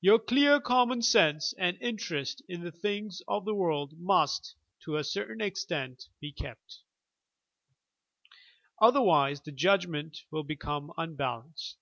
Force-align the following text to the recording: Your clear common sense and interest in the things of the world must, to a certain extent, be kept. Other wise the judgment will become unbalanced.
Your 0.00 0.18
clear 0.18 0.60
common 0.60 1.00
sense 1.00 1.54
and 1.56 1.80
interest 1.80 2.42
in 2.48 2.64
the 2.64 2.72
things 2.72 3.22
of 3.28 3.44
the 3.44 3.54
world 3.54 3.92
must, 3.96 4.56
to 4.84 4.96
a 4.96 5.04
certain 5.04 5.40
extent, 5.40 6.08
be 6.20 6.32
kept. 6.32 6.80
Other 8.82 9.00
wise 9.00 9.42
the 9.42 9.52
judgment 9.52 10.24
will 10.32 10.42
become 10.42 10.92
unbalanced. 10.98 11.76